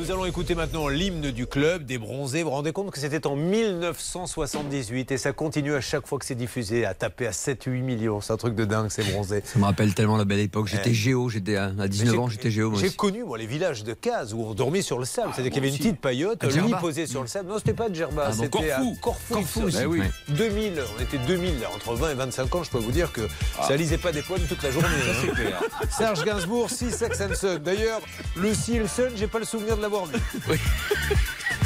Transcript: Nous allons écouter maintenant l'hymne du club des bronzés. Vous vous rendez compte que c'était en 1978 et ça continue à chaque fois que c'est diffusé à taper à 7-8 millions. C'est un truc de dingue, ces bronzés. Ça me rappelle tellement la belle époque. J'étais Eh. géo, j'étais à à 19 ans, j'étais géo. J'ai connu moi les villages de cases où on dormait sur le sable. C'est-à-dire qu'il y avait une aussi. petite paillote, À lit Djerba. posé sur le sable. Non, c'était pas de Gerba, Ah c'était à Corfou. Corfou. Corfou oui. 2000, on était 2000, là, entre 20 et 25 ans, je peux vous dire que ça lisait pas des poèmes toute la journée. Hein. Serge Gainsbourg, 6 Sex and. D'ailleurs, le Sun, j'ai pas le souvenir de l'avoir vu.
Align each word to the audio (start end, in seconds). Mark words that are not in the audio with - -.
Nous 0.00 0.10
allons 0.10 0.24
écouter 0.24 0.54
maintenant 0.54 0.88
l'hymne 0.88 1.30
du 1.30 1.46
club 1.46 1.84
des 1.84 1.98
bronzés. 1.98 2.42
Vous 2.42 2.48
vous 2.48 2.56
rendez 2.56 2.72
compte 2.72 2.90
que 2.90 2.98
c'était 2.98 3.26
en 3.26 3.36
1978 3.36 5.12
et 5.12 5.18
ça 5.18 5.32
continue 5.32 5.74
à 5.74 5.82
chaque 5.82 6.06
fois 6.06 6.18
que 6.18 6.24
c'est 6.24 6.34
diffusé 6.34 6.86
à 6.86 6.94
taper 6.94 7.26
à 7.26 7.32
7-8 7.32 7.82
millions. 7.82 8.22
C'est 8.22 8.32
un 8.32 8.38
truc 8.38 8.54
de 8.54 8.64
dingue, 8.64 8.88
ces 8.90 9.02
bronzés. 9.02 9.42
Ça 9.44 9.58
me 9.58 9.64
rappelle 9.64 9.92
tellement 9.94 10.16
la 10.16 10.24
belle 10.24 10.38
époque. 10.40 10.68
J'étais 10.68 10.90
Eh. 10.90 10.94
géo, 10.94 11.28
j'étais 11.28 11.56
à 11.56 11.72
à 11.78 11.86
19 11.86 12.18
ans, 12.18 12.28
j'étais 12.30 12.50
géo. 12.50 12.74
J'ai 12.76 12.88
connu 12.90 13.24
moi 13.24 13.36
les 13.36 13.46
villages 13.46 13.84
de 13.84 13.92
cases 13.92 14.32
où 14.32 14.40
on 14.42 14.54
dormait 14.54 14.80
sur 14.80 14.98
le 14.98 15.04
sable. 15.04 15.32
C'est-à-dire 15.34 15.52
qu'il 15.52 15.62
y 15.62 15.66
avait 15.66 15.68
une 15.68 15.74
aussi. 15.74 15.82
petite 15.90 16.00
paillote, 16.00 16.42
À 16.44 16.46
lit 16.46 16.52
Djerba. 16.54 16.78
posé 16.78 17.06
sur 17.06 17.20
le 17.20 17.28
sable. 17.28 17.50
Non, 17.50 17.58
c'était 17.58 17.74
pas 17.74 17.90
de 17.90 17.94
Gerba, 17.94 18.24
Ah 18.28 18.32
c'était 18.32 18.70
à 18.72 18.76
Corfou. 18.78 18.96
Corfou. 19.02 19.34
Corfou 19.34 19.60
oui. 19.86 20.00
2000, 20.30 20.72
on 20.98 21.02
était 21.02 21.18
2000, 21.18 21.60
là, 21.60 21.68
entre 21.74 21.94
20 21.94 22.10
et 22.12 22.14
25 22.14 22.54
ans, 22.54 22.62
je 22.62 22.70
peux 22.70 22.78
vous 22.78 22.92
dire 22.92 23.12
que 23.12 23.22
ça 23.66 23.76
lisait 23.76 23.98
pas 23.98 24.12
des 24.12 24.22
poèmes 24.22 24.46
toute 24.48 24.62
la 24.62 24.70
journée. 24.70 24.88
Hein. 24.88 25.84
Serge 25.90 26.24
Gainsbourg, 26.24 26.70
6 26.70 26.90
Sex 26.90 27.20
and. 27.20 27.58
D'ailleurs, 27.62 28.00
le 28.36 28.54
Sun, 28.54 29.10
j'ai 29.14 29.26
pas 29.26 29.38
le 29.38 29.44
souvenir 29.44 29.76
de 29.76 29.82
l'avoir 29.82 29.99
vu. 30.06 30.18